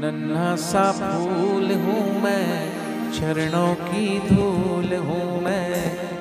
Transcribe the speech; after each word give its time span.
नन्हा 0.00 0.56
सा 0.56 0.80
फूल 0.92 1.70
हूँ 1.72 2.22
मैं, 2.22 3.12
चरणों 3.12 3.74
की 3.74 4.18
धूल 4.28 4.94
हूँ 4.96 5.40
मैं, 5.42 5.70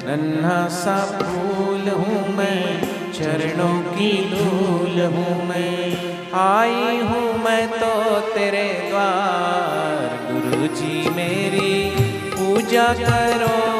नन्हा 0.06 0.68
सा 0.68 0.96
फूल 1.06 1.90
हूँ 1.90 2.36
मैं, 2.38 2.82
चरणों 3.12 3.82
की 3.92 4.12
धूल 4.30 5.02
हूँ 5.16 5.48
मैं। 5.48 5.96
आई 6.40 7.00
हूँ 7.00 7.44
मैं 7.44 7.68
तो 7.72 8.20
तेरे 8.34 8.68
द्वार 8.90 10.18
गुरु 10.32 10.68
जी 10.68 11.10
मेरी 11.10 11.90
पूजा 12.32 12.88
करो। 12.94 13.75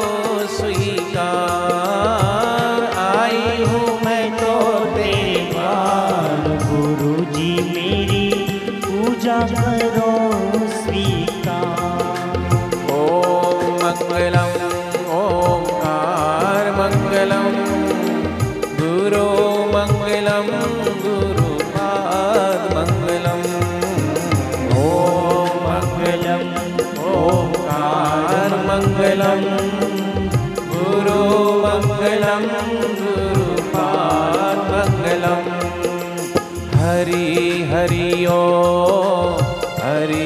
हरि 37.86 38.26
ओ 38.26 38.38
हरि 39.80 40.22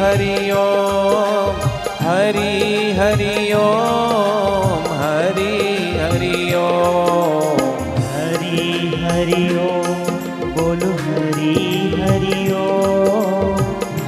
हरि 0.00 0.34
ओ 0.50 0.66
हरि 2.02 2.52
हरि 2.98 3.32
ओ 3.52 3.64
हरि 5.00 5.56
हरि 6.02 6.36
ओ 6.58 6.68
हरि 8.12 8.62
हरि 9.02 9.42
ओम 9.64 9.98
बोलो 10.54 10.92
हरि 11.00 11.56
हरि 12.02 12.38
ओम 12.60 13.58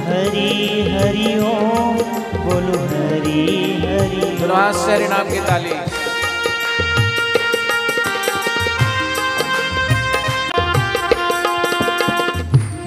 हरि 0.07 0.47
हरि 0.95 1.35
ओम 1.51 2.01
बोलो 2.47 2.79
हरि 2.95 3.45
हरि 3.85 4.51
आश्चर्य 4.63 5.07
नाम 5.15 5.29
की 5.33 5.45
ताली। 5.51 5.75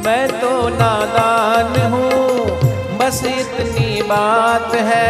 मैं 0.07 0.29
तो 0.41 0.69
नादान 0.69 1.73
हूँ 1.93 2.99
बस 2.99 3.21
इतनी 3.25 4.03
बात 4.03 4.75
है। 4.75 5.09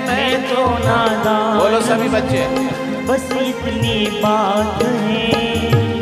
मैं 0.00 0.42
तो 0.42 0.66
नादान 0.78 1.58
बोलो 1.58 1.80
सभी 1.80 2.08
बच्चे। 2.08 2.44
बस 3.06 3.24
इतनी 3.32 4.06
बात 4.20 4.82
है। 4.82 5.24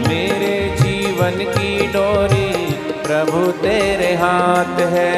मेरे 0.08 0.76
जीवन 0.80 1.30
की 1.30 1.86
डोरी 1.86 2.74
प्रभु 3.06 3.50
तेरे 3.52 4.14
हाथ 4.14 4.80
है। 4.92 5.10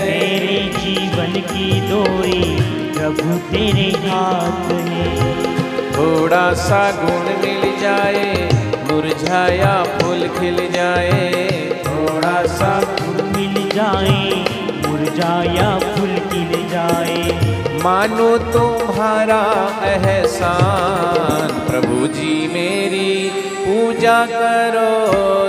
मेरे 0.00 0.58
जीवन 0.78 1.40
की 1.40 1.68
डोरी 1.90 2.42
प्रभु 2.98 3.38
तेरे 3.50 3.88
हाथ 4.08 4.72
है। 4.72 5.32
थोड़ा 5.92 6.52
सा 6.54 6.90
गुण 6.90 7.32
मिल 7.40 7.80
जाए 7.80 8.48
मुरझाया 8.90 9.82
फूल 9.84 10.28
खिल 10.40 10.68
जाए। 10.72 11.67
जाए 13.78 14.44
मुरझाया 14.86 15.68
फूल 15.88 16.14
खिल 16.30 16.52
जाए। 16.70 17.18
मानो 17.82 18.30
तुम्हारा 18.52 19.42
एहसान 19.88 21.52
प्रभु 21.68 22.06
जी 22.14 22.32
मेरी 22.54 23.12
पूजा 23.58 24.16
करो 24.30 25.47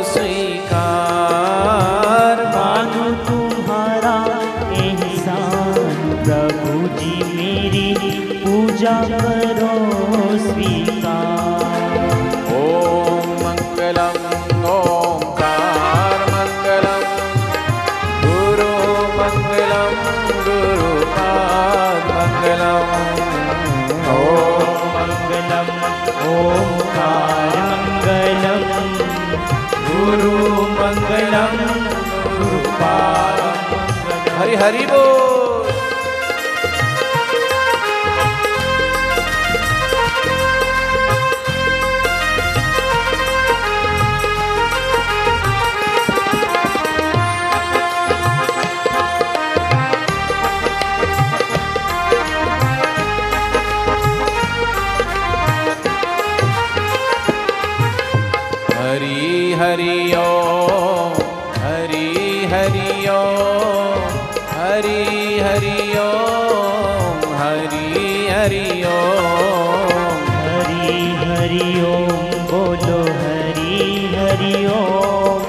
ओंकार 26.49 27.55
मंगलम 27.69 28.63
गुरु 29.87 30.35
मङ्गलं 30.79 31.57
हरि 34.39 34.55
हरि 34.63 34.85
बोल। 34.93 35.28
हरि 68.49 68.83
ओम 68.89 70.21
हरि 70.43 70.93
हरि 71.17 71.65
ओम 71.87 72.31
बोलो 72.51 73.01
हरि 73.17 73.75
हरि 74.13 74.53
ओम 74.75 75.43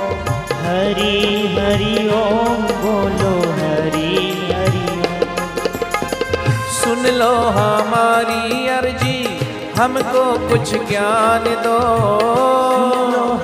हरि 0.64 1.14
हरि 1.54 1.94
ओम 2.16 2.66
बोलो 2.82 3.30
हरि 3.60 4.12
हरि 4.50 4.84
सुन 6.80 7.06
लो 7.20 7.32
हमारी 7.58 8.68
अर्जी 8.76 9.16
हमको 9.78 10.26
कुछ 10.48 10.74
ज्ञान 10.90 11.48
दो। 11.64 11.78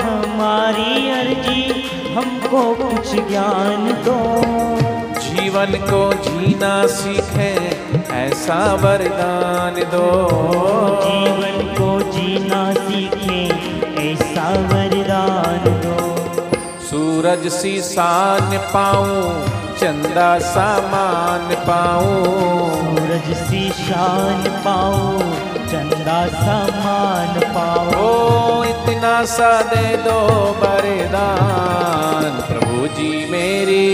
हमारी 0.02 1.10
अर्जी 1.20 1.64
हमको 2.18 2.62
कुछ 2.84 3.14
ज्ञान 3.30 3.90
दो। 4.08 4.20
जीवन 5.26 5.78
को 5.90 6.02
जीना 6.28 6.74
सीखे 7.00 7.52
ऐसा 8.26 8.59
वरदान 8.75 9.75
दो। 9.92 10.06
जीवन 11.03 11.59
को 11.75 11.88
जीना 12.12 12.62
सीखे 12.76 13.42
ऐसा 14.03 14.48
वरदान 14.70 15.69
दो। 15.84 15.98
सूरज 16.86 17.47
सी 17.53 17.75
शान 17.82 18.56
पाऊँ 18.75 19.20
चंदा 19.81 20.31
सामान 20.48 21.54
पाऊँ। 21.69 22.25
सूरज 22.88 23.28
सी 23.38 23.62
शान 23.78 24.42
पाओ 24.66 25.19
चंदा 25.70 26.19
सामान 26.34 27.41
पाओ 27.54 28.65
इतना 28.65 29.15
सा 29.26 29.53
दे 29.70 29.86
दो 30.04 30.19
वरदान। 30.62 32.31
प्रभु 32.48 32.86
जी 32.97 33.10
मेरी 33.31 33.89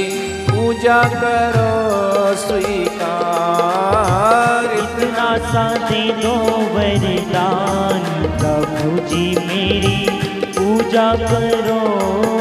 पूजा 0.51 1.03
करो 1.15 1.71
स्वीकार। 2.39 4.22
सा 5.39 5.89
दे 5.91 6.03
वरदान। 6.75 8.03
प्रभु 8.39 9.09
जी 9.09 9.37
मेरी 9.47 10.09
पूजा 10.59 11.15
करो 11.15 11.81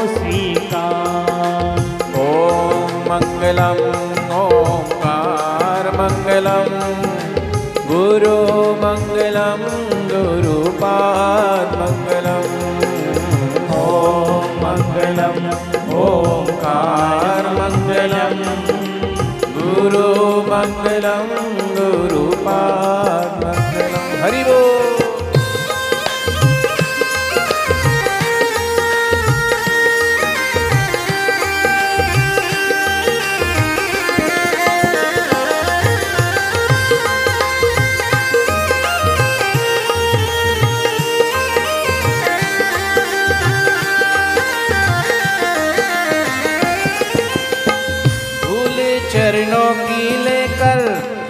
स्वीकार। 0.06 1.78
ओम 2.20 3.12
मङ्गलम् 3.12 4.11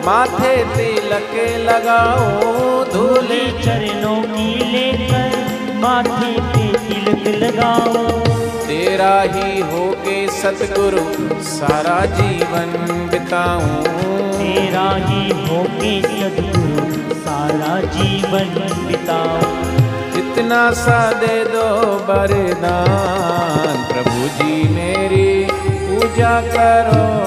माथे 0.07 0.55
तिलक 0.67 1.35
लगाओ 1.67 2.85
धूले। 2.85 3.41
चरणों 3.63 4.23
की 4.23 4.47
लेकर 4.73 5.35
माथे 5.77 6.33
पे 6.49 6.67
तिलक 6.79 7.27
लगाओ। 7.43 8.03
तेरा 8.67 9.15
ही 9.35 9.61
होके 9.61 10.17
सतगुरु 10.33 11.05
सारा 11.43 11.99
जीवन 12.13 12.73
बिताऊं। 13.11 13.83
तेरा 14.33 14.89
ही 15.07 15.23
होके 15.47 15.95
सदगुरु 16.03 17.15
सारा 17.21 17.81
जीवन 17.95 18.55
बिताओ 18.89 19.51
इतना 20.19 20.63
सा 20.77 21.01
दे 21.21 21.37
दो 21.45 21.67
वरदान 22.09 23.83
प्रभु 23.93 24.29
जी 24.39 24.63
मेरी 24.75 25.29
पूजा 25.53 26.41
करो। 26.49 27.22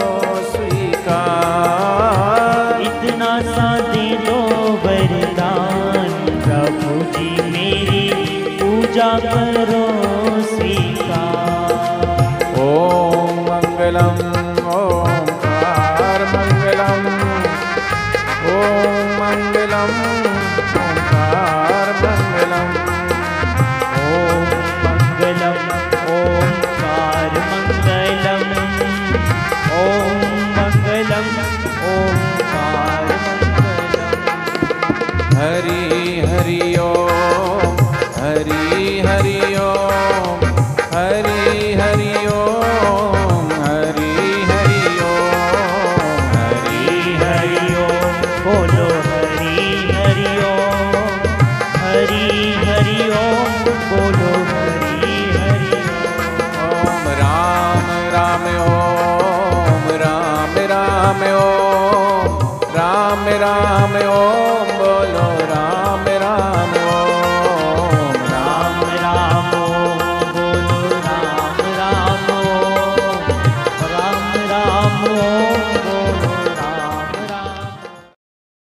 हरि 39.02 39.40
ओम 39.62 40.44
हरि 40.94 41.74
हरि 41.82 42.14
ओम 42.34 43.50
हरि 43.64 44.12
हरि 44.52 44.82
ओम 45.08 46.36
हरि 46.36 46.84
हरि 47.22 47.64
ओम 47.84 48.16
बोलो 48.46 48.88
हरि 49.08 49.56
हरि 49.98 50.28
हरि 51.84 52.24
हरि 52.68 52.98
ओम, 56.68 57.04
राम 57.22 57.88
राम 58.16 58.46
ओम, 58.68 59.90
राम 60.06 60.56
राम 60.74 61.22
ओम 61.34 62.40
राम 62.78 63.28
राम 63.46 63.96
ओम 64.16 64.65